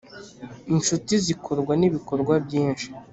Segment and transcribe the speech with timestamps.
[0.73, 2.87] inshuti zikorwa nibikorwa byinshi